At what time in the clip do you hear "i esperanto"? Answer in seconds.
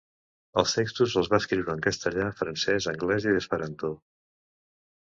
3.31-3.97